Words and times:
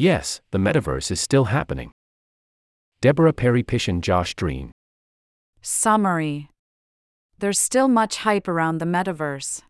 Yes, 0.00 0.40
the 0.52 0.58
metaverse 0.58 1.10
is 1.10 1.20
still 1.20 1.46
happening. 1.46 1.90
Deborah 3.00 3.32
Perry 3.32 3.64
Piscione 3.64 4.00
Josh 4.00 4.32
Drean. 4.36 4.70
Summary 5.60 6.50
There's 7.40 7.58
still 7.58 7.88
much 7.88 8.18
hype 8.18 8.46
around 8.46 8.78
the 8.78 8.84
metaverse. 8.84 9.62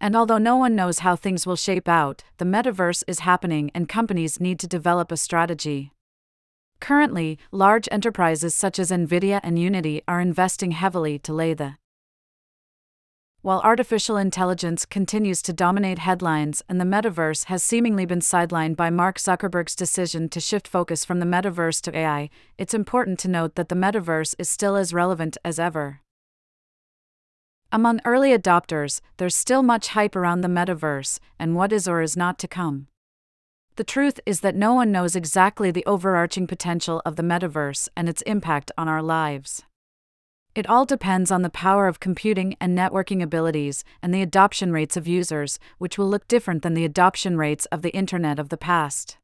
And 0.00 0.14
although 0.14 0.38
no 0.38 0.56
one 0.56 0.76
knows 0.76 1.00
how 1.00 1.16
things 1.16 1.44
will 1.44 1.56
shape 1.56 1.88
out, 1.88 2.22
the 2.38 2.44
metaverse 2.44 3.02
is 3.08 3.26
happening 3.26 3.72
and 3.74 3.88
companies 3.88 4.38
need 4.38 4.60
to 4.60 4.68
develop 4.68 5.10
a 5.10 5.16
strategy. 5.16 5.90
Currently, 6.78 7.36
large 7.50 7.88
enterprises 7.90 8.54
such 8.54 8.78
as 8.78 8.92
Nvidia 8.92 9.40
and 9.42 9.58
Unity 9.58 10.02
are 10.06 10.20
investing 10.20 10.70
heavily 10.70 11.18
to 11.18 11.32
lay 11.32 11.52
the 11.52 11.74
while 13.42 13.60
artificial 13.64 14.16
intelligence 14.16 14.86
continues 14.86 15.42
to 15.42 15.52
dominate 15.52 15.98
headlines 15.98 16.62
and 16.68 16.80
the 16.80 16.84
metaverse 16.84 17.46
has 17.46 17.60
seemingly 17.60 18.06
been 18.06 18.20
sidelined 18.20 18.76
by 18.76 18.88
Mark 18.88 19.18
Zuckerberg's 19.18 19.74
decision 19.74 20.28
to 20.28 20.38
shift 20.38 20.68
focus 20.68 21.04
from 21.04 21.18
the 21.18 21.26
metaverse 21.26 21.80
to 21.82 21.96
AI, 21.96 22.30
it's 22.56 22.72
important 22.72 23.18
to 23.18 23.28
note 23.28 23.56
that 23.56 23.68
the 23.68 23.74
metaverse 23.74 24.36
is 24.38 24.48
still 24.48 24.76
as 24.76 24.94
relevant 24.94 25.36
as 25.44 25.58
ever. 25.58 26.00
Among 27.72 28.00
early 28.04 28.30
adopters, 28.30 29.00
there's 29.16 29.34
still 29.34 29.64
much 29.64 29.88
hype 29.88 30.14
around 30.14 30.42
the 30.42 30.48
metaverse 30.48 31.18
and 31.36 31.56
what 31.56 31.72
is 31.72 31.88
or 31.88 32.00
is 32.00 32.16
not 32.16 32.38
to 32.38 32.48
come. 32.48 32.86
The 33.74 33.84
truth 33.84 34.20
is 34.24 34.40
that 34.40 34.54
no 34.54 34.72
one 34.72 34.92
knows 34.92 35.16
exactly 35.16 35.72
the 35.72 35.86
overarching 35.86 36.46
potential 36.46 37.02
of 37.04 37.16
the 37.16 37.22
metaverse 37.24 37.88
and 37.96 38.08
its 38.08 38.22
impact 38.22 38.70
on 38.78 38.86
our 38.86 39.02
lives. 39.02 39.64
It 40.54 40.68
all 40.68 40.84
depends 40.84 41.30
on 41.30 41.40
the 41.40 41.48
power 41.48 41.86
of 41.86 41.98
computing 41.98 42.56
and 42.60 42.76
networking 42.76 43.22
abilities 43.22 43.84
and 44.02 44.12
the 44.12 44.20
adoption 44.20 44.70
rates 44.70 44.98
of 44.98 45.08
users, 45.08 45.58
which 45.78 45.96
will 45.96 46.10
look 46.10 46.28
different 46.28 46.62
than 46.62 46.74
the 46.74 46.84
adoption 46.84 47.38
rates 47.38 47.64
of 47.66 47.80
the 47.80 47.88
Internet 47.90 48.38
of 48.38 48.50
the 48.50 48.58
past. 48.58 49.16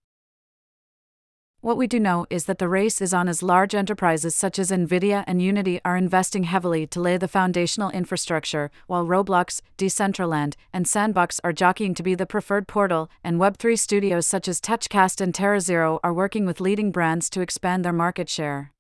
What 1.60 1.76
we 1.76 1.86
do 1.86 2.00
know 2.00 2.24
is 2.30 2.46
that 2.46 2.58
the 2.58 2.68
race 2.68 3.02
is 3.02 3.12
on 3.12 3.28
as 3.28 3.42
large 3.42 3.74
enterprises 3.74 4.34
such 4.34 4.58
as 4.58 4.70
Nvidia 4.70 5.24
and 5.26 5.42
Unity 5.42 5.82
are 5.84 5.98
investing 5.98 6.44
heavily 6.44 6.86
to 6.86 7.00
lay 7.00 7.18
the 7.18 7.28
foundational 7.28 7.90
infrastructure, 7.90 8.70
while 8.86 9.04
Roblox, 9.04 9.60
Decentraland, 9.76 10.54
and 10.72 10.88
Sandbox 10.88 11.40
are 11.44 11.52
jockeying 11.52 11.92
to 11.94 12.02
be 12.02 12.14
the 12.14 12.26
preferred 12.26 12.68
portal, 12.68 13.10
and 13.22 13.38
Web3 13.38 13.78
studios 13.78 14.26
such 14.26 14.48
as 14.48 14.62
TouchCast 14.62 15.20
and 15.20 15.34
TerraZero 15.34 16.00
are 16.02 16.14
working 16.14 16.46
with 16.46 16.60
leading 16.60 16.90
brands 16.90 17.28
to 17.30 17.42
expand 17.42 17.84
their 17.84 17.92
market 17.92 18.30
share. 18.30 18.72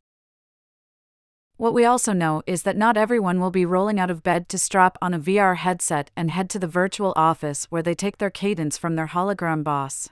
What 1.58 1.74
we 1.74 1.84
also 1.84 2.12
know 2.12 2.40
is 2.46 2.62
that 2.62 2.76
not 2.76 2.96
everyone 2.96 3.40
will 3.40 3.50
be 3.50 3.66
rolling 3.66 3.98
out 3.98 4.12
of 4.12 4.22
bed 4.22 4.48
to 4.50 4.58
strap 4.58 4.96
on 5.02 5.12
a 5.12 5.18
VR 5.18 5.56
headset 5.56 6.08
and 6.16 6.30
head 6.30 6.48
to 6.50 6.58
the 6.60 6.68
virtual 6.68 7.12
office 7.16 7.66
where 7.68 7.82
they 7.82 7.96
take 7.96 8.18
their 8.18 8.30
cadence 8.30 8.78
from 8.78 8.94
their 8.94 9.08
hologram 9.08 9.64
boss. 9.64 10.08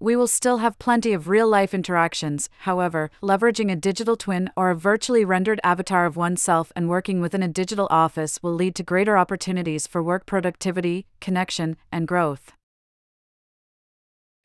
We 0.00 0.16
will 0.16 0.28
still 0.28 0.58
have 0.58 0.78
plenty 0.78 1.12
of 1.12 1.28
real 1.28 1.46
life 1.46 1.74
interactions, 1.74 2.48
however, 2.60 3.10
leveraging 3.22 3.70
a 3.70 3.76
digital 3.76 4.16
twin 4.16 4.48
or 4.56 4.70
a 4.70 4.74
virtually 4.74 5.26
rendered 5.26 5.60
avatar 5.62 6.06
of 6.06 6.16
oneself 6.16 6.72
and 6.74 6.88
working 6.88 7.20
within 7.20 7.42
a 7.42 7.48
digital 7.48 7.86
office 7.90 8.42
will 8.42 8.54
lead 8.54 8.74
to 8.76 8.82
greater 8.82 9.18
opportunities 9.18 9.86
for 9.86 10.02
work 10.02 10.24
productivity, 10.24 11.04
connection, 11.20 11.76
and 11.92 12.08
growth. 12.08 12.54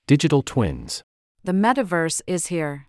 Digital 0.08 0.42
twins. 0.42 1.04
The 1.42 1.54
metaverse 1.54 2.22
is 2.28 2.48
here. 2.48 2.88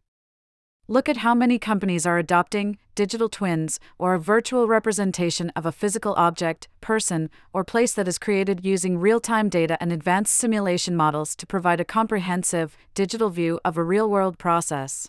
Look 0.88 1.08
at 1.08 1.18
how 1.18 1.34
many 1.34 1.60
companies 1.60 2.04
are 2.06 2.18
adopting 2.18 2.76
digital 2.96 3.28
twins 3.28 3.78
or 3.98 4.14
a 4.14 4.18
virtual 4.18 4.66
representation 4.66 5.50
of 5.54 5.64
a 5.64 5.72
physical 5.72 6.12
object, 6.14 6.68
person, 6.80 7.30
or 7.52 7.62
place 7.62 7.94
that 7.94 8.08
is 8.08 8.18
created 8.18 8.64
using 8.64 8.98
real 8.98 9.20
time 9.20 9.48
data 9.48 9.78
and 9.80 9.92
advanced 9.92 10.34
simulation 10.34 10.96
models 10.96 11.36
to 11.36 11.46
provide 11.46 11.80
a 11.80 11.84
comprehensive, 11.84 12.76
digital 12.94 13.30
view 13.30 13.60
of 13.64 13.76
a 13.76 13.84
real 13.84 14.10
world 14.10 14.38
process. 14.38 15.08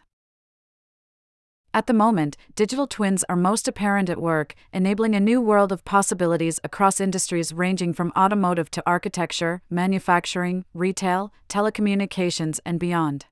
At 1.74 1.88
the 1.88 1.94
moment, 1.94 2.38
digital 2.56 2.86
twins 2.86 3.26
are 3.28 3.36
most 3.36 3.68
apparent 3.68 4.08
at 4.08 4.22
work, 4.22 4.54
enabling 4.72 5.16
a 5.16 5.20
new 5.20 5.42
world 5.42 5.72
of 5.72 5.84
possibilities 5.84 6.60
across 6.64 7.02
industries 7.02 7.52
ranging 7.52 7.94
from 7.94 8.14
automotive 8.16 8.70
to 8.72 8.84
architecture, 8.86 9.64
manufacturing, 9.72 10.66
retail, 10.76 11.34
telecommunications, 11.50 12.60
and 12.64 12.80
beyond. 12.80 13.26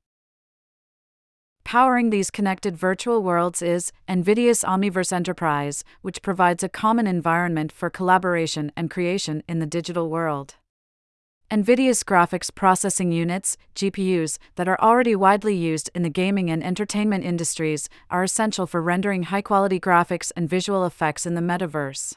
Powering 1.64 2.10
these 2.10 2.32
connected 2.32 2.76
virtual 2.76 3.24
worlds 3.24 3.62
is 3.62 3.92
NVIDIA's 4.10 4.64
Omniverse 4.64 5.14
Enterprise, 5.14 5.84
which 6.02 6.22
provides 6.22 6.64
a 6.64 6.70
common 6.70 7.08
environment 7.08 7.72
for 7.72 7.90
collaboration 7.90 8.72
and 8.76 8.90
creation 8.90 9.44
in 9.48 9.60
the 9.60 9.66
digital 9.66 10.10
world. 10.10 10.56
NVIDIA's 11.52 12.04
graphics 12.04 12.54
processing 12.54 13.12
units, 13.12 13.58
GPUs, 13.76 14.38
that 14.56 14.68
are 14.68 14.80
already 14.80 15.16
widely 15.16 15.56
used 15.56 15.90
in 15.94 16.02
the 16.02 16.10
gaming 16.10 16.50
and 16.50 16.64
entertainment 16.64 17.24
industries, 17.26 17.90
are 18.10 18.24
essential 18.24 18.66
for 18.66 18.82
rendering 18.82 19.24
high 19.24 19.42
quality 19.42 19.80
graphics 19.80 20.32
and 20.36 20.50
visual 20.50 20.86
effects 20.86 21.26
in 21.26 21.36
the 21.36 21.42
metaverse 21.42 22.16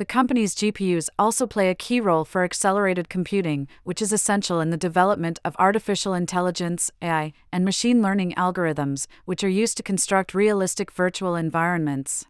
the 0.00 0.06
company's 0.06 0.54
GPUs 0.54 1.10
also 1.18 1.46
play 1.46 1.68
a 1.68 1.74
key 1.74 2.00
role 2.00 2.24
for 2.24 2.42
accelerated 2.42 3.10
computing, 3.10 3.68
which 3.84 4.00
is 4.00 4.14
essential 4.14 4.58
in 4.58 4.70
the 4.70 4.78
development 4.78 5.38
of 5.44 5.54
artificial 5.58 6.14
intelligence, 6.14 6.90
AI, 7.02 7.34
and 7.52 7.66
machine 7.66 8.00
learning 8.00 8.32
algorithms, 8.32 9.06
which 9.26 9.44
are 9.44 9.48
used 9.62 9.76
to 9.76 9.82
construct 9.82 10.32
realistic 10.32 10.90
virtual 10.90 11.34
environments. 11.34 12.24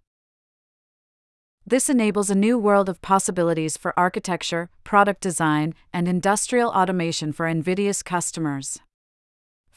This 1.64 1.88
enables 1.88 2.28
a 2.28 2.34
new 2.34 2.58
world 2.58 2.88
of 2.88 3.00
possibilities 3.02 3.76
for 3.76 3.96
architecture, 3.96 4.68
product 4.82 5.20
design, 5.20 5.72
and 5.92 6.08
industrial 6.08 6.70
automation 6.70 7.32
for 7.32 7.46
NVIDIA's 7.46 8.02
customers. 8.02 8.80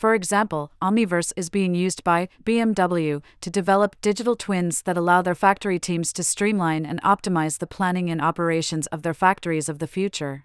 For 0.03 0.13
example, 0.13 0.69
Omniverse 0.81 1.31
is 1.37 1.49
being 1.49 1.75
used 1.75 2.03
by 2.03 2.27
BMW 2.43 3.23
to 3.39 3.49
develop 3.49 3.95
digital 4.01 4.35
twins 4.35 4.81
that 4.81 4.97
allow 4.97 5.21
their 5.21 5.33
factory 5.33 5.79
teams 5.79 6.11
to 6.11 6.25
streamline 6.25 6.85
and 6.85 7.01
optimize 7.03 7.59
the 7.59 7.67
planning 7.67 8.09
and 8.09 8.19
operations 8.19 8.85
of 8.87 9.03
their 9.03 9.13
factories 9.13 9.69
of 9.69 9.79
the 9.79 9.87
future. 9.87 10.43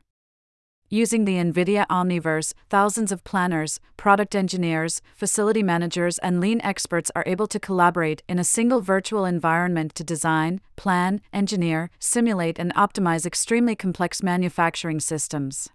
Using 0.88 1.24
the 1.24 1.34
NVIDIA 1.34 1.88
Omniverse, 1.88 2.54
thousands 2.70 3.10
of 3.10 3.24
planners, 3.24 3.80
product 3.96 4.36
engineers, 4.36 5.02
facility 5.16 5.64
managers, 5.64 6.19
and 6.19 6.40
lean 6.40 6.60
experts 6.60 7.10
are 7.16 7.25
able 7.26 7.48
to 7.48 7.58
collaborate 7.58 8.22
in 8.28 8.38
a 8.38 8.44
single 8.44 8.80
virtual 8.80 9.25
environment 9.25 9.92
to 9.96 10.04
design, 10.04 10.60
plan, 10.76 11.20
engineer, 11.32 11.90
simulate, 11.98 12.60
and 12.60 12.72
optimize 12.76 13.26
extremely 13.26 13.75
complex 13.75 14.22
manufacturing 14.22 15.00
systems. 15.00 15.69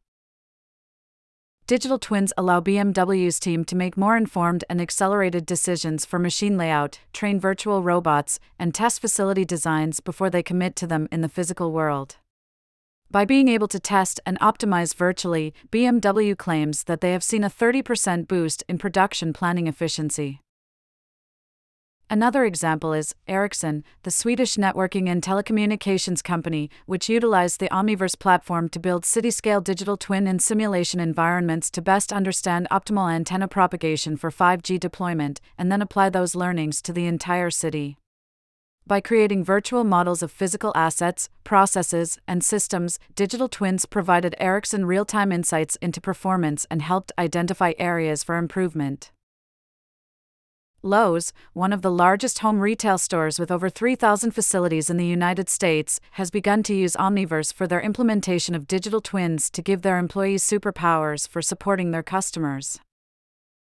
Digital 1.65 1.97
twins 1.97 2.33
allow 2.37 2.59
BMW's 2.59 3.39
team 3.39 3.63
to 3.63 3.75
make 3.75 3.95
more 3.95 4.17
informed 4.17 4.65
and 4.69 4.81
accelerated 4.81 5.45
decisions 5.45 6.03
for 6.03 6.19
machine 6.19 6.57
layout, 6.57 6.99
train 7.13 7.39
virtual 7.39 7.81
robots, 7.81 8.37
and 8.59 8.75
test 8.75 8.99
facility 8.99 9.45
designs 9.45 10.01
before 10.01 10.29
they 10.29 10.43
commit 10.43 10.75
to 10.75 10.85
them 10.85 11.07
in 11.09 11.21
the 11.21 11.29
physical 11.29 11.71
world. 11.71 12.17
By 13.09 13.23
being 13.23 13.47
able 13.47 13.69
to 13.69 13.79
test 13.79 14.19
and 14.25 14.37
optimize 14.41 14.93
virtually, 14.93 15.53
BMW 15.71 16.37
claims 16.37 16.83
that 16.83 16.99
they 16.99 17.13
have 17.13 17.23
seen 17.23 17.45
a 17.45 17.49
30% 17.49 18.27
boost 18.27 18.65
in 18.67 18.77
production 18.77 19.31
planning 19.31 19.67
efficiency. 19.67 20.41
Another 22.13 22.45
example 22.45 22.93
is 22.93 23.15
Ericsson, 23.27 23.83
the 24.03 24.11
Swedish 24.11 24.55
networking 24.55 25.09
and 25.09 25.19
telecommunications 25.19 26.23
company, 26.23 26.69
which 26.85 27.09
utilized 27.09 27.59
the 27.59 27.69
Omniverse 27.69 28.19
platform 28.19 28.69
to 28.69 28.79
build 28.79 29.03
city 29.03 29.31
scale 29.31 29.61
digital 29.61 29.97
twin 29.97 30.27
and 30.27 30.39
simulation 30.39 30.99
environments 30.99 31.71
to 31.71 31.81
best 31.81 32.13
understand 32.13 32.67
optimal 32.69 33.11
antenna 33.11 33.47
propagation 33.47 34.15
for 34.15 34.29
5G 34.29 34.79
deployment, 34.79 35.41
and 35.57 35.71
then 35.71 35.81
apply 35.81 36.11
those 36.11 36.35
learnings 36.35 36.83
to 36.83 36.93
the 36.93 37.07
entire 37.07 37.49
city. 37.49 37.97
By 38.85 39.01
creating 39.01 39.43
virtual 39.43 39.83
models 39.83 40.21
of 40.21 40.31
physical 40.31 40.71
assets, 40.75 41.29
processes, 41.43 42.19
and 42.27 42.43
systems, 42.43 42.99
digital 43.15 43.49
twins 43.49 43.87
provided 43.87 44.35
Ericsson 44.37 44.85
real 44.85 45.05
time 45.05 45.31
insights 45.31 45.77
into 45.77 45.99
performance 45.99 46.67
and 46.69 46.83
helped 46.83 47.11
identify 47.17 47.73
areas 47.79 48.23
for 48.23 48.37
improvement. 48.37 49.11
Lowe's, 50.85 51.31
one 51.53 51.71
of 51.71 51.81
the 51.81 51.89
largest 51.89 52.39
home 52.39 52.59
retail 52.59 52.97
stores 52.97 53.39
with 53.39 53.49
over 53.49 53.69
3,000 53.69 54.31
facilities 54.31 54.89
in 54.89 54.97
the 54.97 55.05
United 55.05 55.47
States, 55.47 56.01
has 56.11 56.29
begun 56.29 56.61
to 56.63 56.75
use 56.75 56.97
Omniverse 56.97 57.53
for 57.53 57.67
their 57.67 57.79
implementation 57.79 58.53
of 58.53 58.67
digital 58.67 58.99
twins 58.99 59.49
to 59.51 59.61
give 59.61 59.81
their 59.81 59.97
employees 59.97 60.43
superpowers 60.43 61.25
for 61.25 61.41
supporting 61.41 61.91
their 61.91 62.03
customers. 62.03 62.81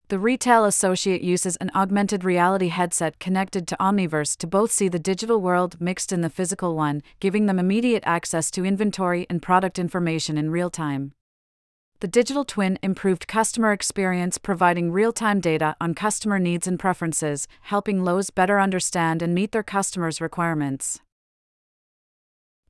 The 0.08 0.18
retail 0.18 0.64
associate 0.64 1.22
uses 1.22 1.54
an 1.56 1.70
augmented 1.76 2.24
reality 2.24 2.68
headset 2.68 3.20
connected 3.20 3.68
to 3.68 3.76
Omniverse 3.78 4.36
to 4.38 4.48
both 4.48 4.72
see 4.72 4.88
the 4.88 4.98
digital 4.98 5.40
world 5.40 5.80
mixed 5.80 6.10
in 6.12 6.22
the 6.22 6.28
physical 6.28 6.74
one, 6.74 7.04
giving 7.20 7.46
them 7.46 7.60
immediate 7.60 8.02
access 8.04 8.50
to 8.50 8.64
inventory 8.64 9.28
and 9.30 9.40
product 9.40 9.78
information 9.78 10.36
in 10.36 10.50
real 10.50 10.70
time. 10.70 11.12
The 12.02 12.08
digital 12.08 12.44
twin 12.44 12.80
improved 12.82 13.28
customer 13.28 13.70
experience, 13.70 14.36
providing 14.36 14.90
real 14.90 15.12
time 15.12 15.38
data 15.38 15.76
on 15.80 15.94
customer 15.94 16.40
needs 16.40 16.66
and 16.66 16.76
preferences, 16.76 17.46
helping 17.60 18.02
Lowe's 18.02 18.30
better 18.30 18.58
understand 18.58 19.22
and 19.22 19.32
meet 19.32 19.52
their 19.52 19.62
customers' 19.62 20.20
requirements. 20.20 20.98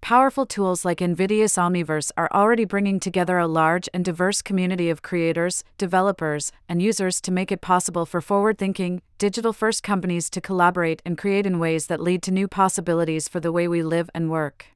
Powerful 0.02 0.44
tools 0.44 0.84
like 0.84 0.98
NVIDIA's 0.98 1.54
Omniverse 1.54 2.10
are 2.18 2.28
already 2.30 2.66
bringing 2.66 3.00
together 3.00 3.38
a 3.38 3.46
large 3.46 3.88
and 3.94 4.04
diverse 4.04 4.42
community 4.42 4.90
of 4.90 5.00
creators, 5.00 5.64
developers, 5.78 6.52
and 6.68 6.82
users 6.82 7.18
to 7.22 7.32
make 7.32 7.50
it 7.50 7.62
possible 7.62 8.04
for 8.04 8.20
forward 8.20 8.58
thinking, 8.58 9.00
digital 9.16 9.54
first 9.54 9.82
companies 9.82 10.28
to 10.28 10.42
collaborate 10.42 11.00
and 11.06 11.16
create 11.16 11.46
in 11.46 11.58
ways 11.58 11.86
that 11.86 12.02
lead 12.02 12.22
to 12.24 12.30
new 12.30 12.46
possibilities 12.46 13.28
for 13.28 13.40
the 13.40 13.50
way 13.50 13.66
we 13.66 13.82
live 13.82 14.10
and 14.12 14.30
work. 14.30 14.71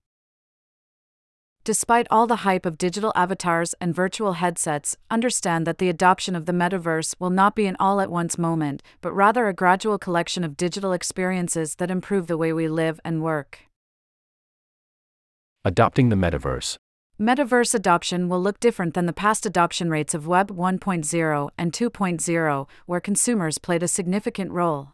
Despite 1.67 2.07
all 2.13 2.29
the 2.29 2.45
hype 2.47 2.65
of 2.65 2.79
digital 2.79 3.13
avatars 3.17 3.75
and 3.81 3.93
virtual 3.93 4.35
headsets, 4.35 4.97
understand 5.11 5.67
that 5.67 5.79
the 5.79 5.89
adoption 5.89 6.37
of 6.37 6.47
the 6.47 6.53
metaverse 6.53 7.17
will 7.19 7.29
not 7.29 7.57
be 7.57 7.67
an 7.67 7.75
all 7.81 8.01
at 8.01 8.09
once 8.09 8.39
moment, 8.39 8.85
but 9.01 9.13
rather 9.13 9.49
a 9.49 9.53
gradual 9.53 9.99
collection 9.99 10.45
of 10.45 10.57
digital 10.57 10.93
experiences 10.93 11.75
that 11.75 11.91
improve 11.91 12.29
the 12.29 12.37
way 12.37 12.53
we 12.53 12.69
live 12.69 13.01
and 13.05 13.21
work. 13.21 13.63
Adopting 15.65 16.09
the 16.09 16.15
metaverse. 16.15 16.77
Metaverse 17.21 17.75
adoption 17.75 18.29
will 18.29 18.41
look 18.41 18.61
different 18.61 18.95
than 18.95 19.07
the 19.07 19.13
past 19.13 19.45
adoption 19.45 19.91
rates 19.91 20.15
of 20.15 20.29
Web 20.29 20.53
1.0 20.53 21.49
and 21.59 21.73
2.0, 21.73 22.69
where 22.87 23.01
consumers 23.01 23.59
played 23.59 23.83
a 23.83 23.89
significant 23.89 24.53
role. 24.53 24.93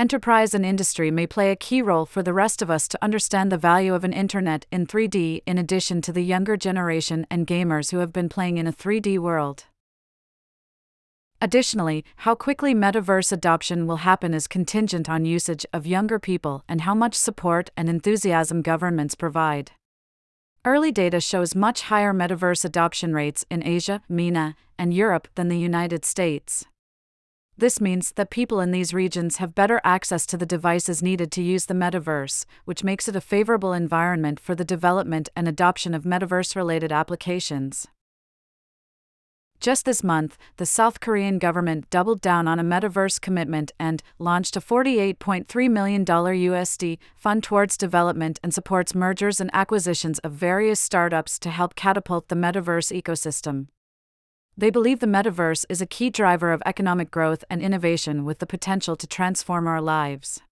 Enterprise 0.00 0.54
and 0.54 0.64
industry 0.64 1.10
may 1.10 1.26
play 1.26 1.50
a 1.50 1.56
key 1.56 1.82
role 1.82 2.06
for 2.06 2.22
the 2.22 2.32
rest 2.32 2.62
of 2.62 2.70
us 2.70 2.88
to 2.88 2.98
understand 3.04 3.52
the 3.52 3.58
value 3.58 3.92
of 3.92 4.02
an 4.02 4.14
internet 4.14 4.64
in 4.72 4.86
3D, 4.86 5.42
in 5.44 5.58
addition 5.58 6.00
to 6.00 6.10
the 6.10 6.24
younger 6.24 6.56
generation 6.56 7.26
and 7.30 7.46
gamers 7.46 7.90
who 7.90 7.98
have 7.98 8.10
been 8.10 8.30
playing 8.30 8.56
in 8.56 8.66
a 8.66 8.72
3D 8.72 9.18
world. 9.18 9.64
Additionally, 11.42 12.02
how 12.16 12.34
quickly 12.34 12.74
metaverse 12.74 13.30
adoption 13.30 13.86
will 13.86 13.96
happen 13.96 14.32
is 14.32 14.46
contingent 14.46 15.10
on 15.10 15.26
usage 15.26 15.66
of 15.70 15.86
younger 15.86 16.18
people 16.18 16.64
and 16.66 16.80
how 16.80 16.94
much 16.94 17.14
support 17.14 17.68
and 17.76 17.90
enthusiasm 17.90 18.62
governments 18.62 19.14
provide. 19.14 19.72
Early 20.64 20.92
data 20.92 21.20
shows 21.20 21.54
much 21.54 21.82
higher 21.82 22.14
metaverse 22.14 22.64
adoption 22.64 23.12
rates 23.12 23.44
in 23.50 23.62
Asia, 23.66 24.00
MENA, 24.08 24.56
and 24.78 24.94
Europe 24.94 25.28
than 25.34 25.48
the 25.48 25.58
United 25.58 26.06
States. 26.06 26.64
This 27.60 27.78
means 27.78 28.12
that 28.12 28.30
people 28.30 28.58
in 28.60 28.70
these 28.70 28.94
regions 28.94 29.36
have 29.36 29.54
better 29.54 29.82
access 29.84 30.24
to 30.28 30.38
the 30.38 30.46
devices 30.46 31.02
needed 31.02 31.30
to 31.32 31.42
use 31.42 31.66
the 31.66 31.74
metaverse, 31.74 32.46
which 32.64 32.82
makes 32.82 33.06
it 33.06 33.14
a 33.14 33.20
favorable 33.20 33.74
environment 33.74 34.40
for 34.40 34.54
the 34.54 34.64
development 34.64 35.28
and 35.36 35.46
adoption 35.46 35.92
of 35.92 36.04
metaverse 36.04 36.56
related 36.56 36.90
applications. 36.90 37.86
Just 39.60 39.84
this 39.84 40.02
month, 40.02 40.38
the 40.56 40.64
South 40.64 41.00
Korean 41.00 41.38
government 41.38 41.90
doubled 41.90 42.22
down 42.22 42.48
on 42.48 42.58
a 42.58 42.64
metaverse 42.64 43.20
commitment 43.20 43.72
and 43.78 44.02
launched 44.18 44.56
a 44.56 44.60
$48.3 44.62 45.70
million 45.70 46.02
USD 46.06 46.96
fund 47.14 47.42
towards 47.42 47.76
development 47.76 48.40
and 48.42 48.54
supports 48.54 48.94
mergers 48.94 49.38
and 49.38 49.50
acquisitions 49.52 50.18
of 50.20 50.32
various 50.32 50.80
startups 50.80 51.38
to 51.40 51.50
help 51.50 51.74
catapult 51.74 52.28
the 52.28 52.36
metaverse 52.36 52.90
ecosystem. 52.90 53.66
They 54.60 54.68
believe 54.68 55.00
the 55.00 55.06
metaverse 55.06 55.64
is 55.70 55.80
a 55.80 55.86
key 55.86 56.10
driver 56.10 56.52
of 56.52 56.62
economic 56.66 57.10
growth 57.10 57.44
and 57.48 57.62
innovation 57.62 58.26
with 58.26 58.40
the 58.40 58.46
potential 58.46 58.94
to 58.94 59.06
transform 59.06 59.66
our 59.66 59.80
lives. 59.80 60.42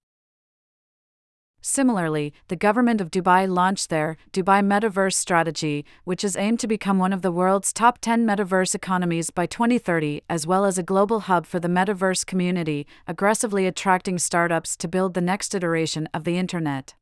Similarly, 1.61 2.33
the 2.49 2.57
government 2.57 3.03
of 3.03 3.11
Dubai 3.11 3.47
launched 3.47 3.91
their 3.91 4.17
Dubai 4.33 4.65
Metaverse 4.65 5.13
Strategy, 5.13 5.85
which 6.05 6.25
is 6.25 6.39
aimed 6.39 6.59
to 6.61 6.67
become 6.67 6.99
one 6.99 7.13
of 7.13 7.21
the 7.21 7.31
world's 7.31 7.71
top 7.71 7.99
10 7.99 8.27
metaverse 8.27 8.75
economies 8.75 9.29
by 9.29 9.45
2030, 9.45 10.23
as 10.31 10.47
well 10.47 10.65
as 10.65 10.79
a 10.79 10.83
global 10.83 11.21
hub 11.29 11.45
for 11.45 11.61
the 11.61 11.69
metaverse 11.69 12.25
community, 12.25 12.87
aggressively 13.07 13.67
attracting 13.67 14.17
startups 14.19 14.75
to 14.79 14.89
build 14.89 15.13
the 15.13 15.21
next 15.21 15.55
iteration 15.55 16.09
of 16.15 16.25
the 16.25 16.39
Internet. 16.39 16.95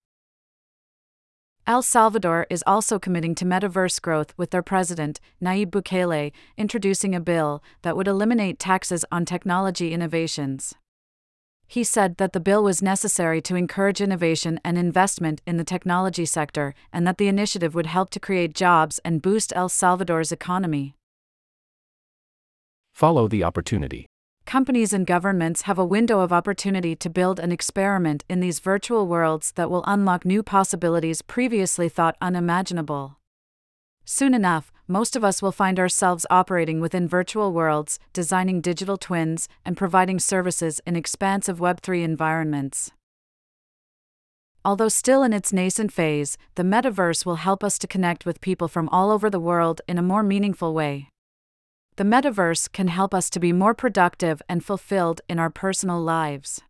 El 1.69 1.83
Salvador 1.83 2.47
is 2.49 2.63
also 2.65 2.97
committing 2.97 3.35
to 3.35 3.45
metaverse 3.45 4.01
growth 4.01 4.33
with 4.37 4.51
their 4.51 4.63
president, 4.63 5.19
Nayib 5.43 5.73
Bukele, 5.73 6.31
introducing 6.57 7.13
a 7.13 7.19
bill 7.19 7.61
that 7.83 7.97
would 7.97 8.07
eliminate 8.07 8.61
taxes 8.61 9.05
on 9.11 9.25
technology 9.25 9.93
innovations. 9.93 10.75
He 11.67 11.83
said 11.83 12.19
that 12.19 12.33
the 12.33 12.39
bill 12.39 12.63
was 12.63 12.83
necessary 12.83 13.43
to 13.43 13.57
encourage 13.57 14.01
innovation 14.01 14.61
and 14.63 14.79
investment 14.79 15.43
in 15.45 15.57
the 15.57 15.65
technology 15.65 16.25
sector, 16.25 16.73
and 16.93 17.05
that 17.05 17.19
the 17.19 17.27
initiative 17.27 17.75
would 17.75 17.87
help 17.87 18.11
to 18.11 18.21
create 18.21 18.55
jobs 18.55 19.01
and 19.05 19.21
boost 19.21 19.53
El 19.57 19.69
Salvador's 19.69 20.31
economy. 20.31 20.95
Follow 22.93 23.27
the 23.27 23.43
opportunity. 23.43 24.07
Companies 24.47 24.93
and 24.93 25.09
governments 25.09 25.63
have 25.63 25.77
a 25.77 25.85
window 25.85 26.21
of 26.21 26.33
opportunity 26.33 26.95
to 26.95 27.11
build 27.11 27.41
an 27.41 27.51
experiment 27.51 28.25
in 28.29 28.39
these 28.39 28.61
virtual 28.61 29.09
worlds 29.09 29.51
that 29.57 29.69
will 29.69 29.83
unlock 29.89 30.25
new 30.25 30.41
possibilities 30.41 31.21
previously 31.21 31.89
thought 31.89 32.17
unimaginable. 32.21 33.19
Soon 34.05 34.35
enough, 34.35 34.73
most 34.87 35.17
of 35.17 35.25
us 35.25 35.43
will 35.43 35.51
find 35.51 35.81
ourselves 35.81 36.25
operating 36.31 36.81
within 36.81 37.09
virtual 37.09 37.53
worlds, 37.53 37.99
designing 38.13 38.61
digital 38.61 38.97
twins, 38.97 39.49
and 39.65 39.77
providing 39.77 40.21
services 40.21 40.81
in 40.87 40.95
expansive 40.95 41.59
Web3 41.59 42.05
environments. 42.05 42.93
Although 44.65 44.89
still 44.89 45.25
in 45.25 45.33
its 45.33 45.53
nascent 45.53 45.91
phase, 45.91 46.39
the 46.55 46.63
metaverse 46.63 47.27
will 47.27 47.37
help 47.37 47.65
us 47.65 47.81
to 47.81 47.89
connect 47.89 48.25
with 48.25 48.41
people 48.41 48.69
from 48.69 48.89
all 48.91 49.11
over 49.11 49.29
the 49.29 49.41
world 49.41 49.81
in 49.89 49.99
a 49.99 50.03
more 50.03 50.23
meaningful 50.23 50.73
way. 50.73 51.09
The 51.97 52.05
metaverse 52.05 52.71
can 52.71 52.89
help 52.89 53.15
us 53.15 53.31
to 53.31 53.41
be 53.41 53.55
more 53.55 53.73
productive 53.73 54.43
and 54.51 54.63
fulfilled 54.63 55.23
in 55.31 55.39
our 55.39 55.49
personal 55.49 55.99
lives. 55.99 56.61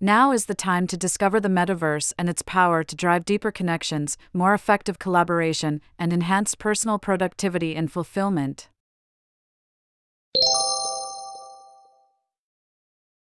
Now 0.00 0.32
is 0.32 0.46
the 0.46 0.54
time 0.54 0.86
to 0.86 0.96
discover 0.96 1.40
the 1.40 1.50
metaverse 1.50 2.14
and 2.16 2.26
its 2.26 2.40
power 2.40 2.82
to 2.82 2.96
drive 2.96 3.26
deeper 3.26 3.50
connections, 3.50 4.16
more 4.32 4.54
effective 4.54 4.98
collaboration, 4.98 5.82
and 5.98 6.10
enhanced 6.10 6.58
personal 6.58 6.98
productivity 6.98 7.76
and 7.76 7.92
fulfillment. 7.92 8.70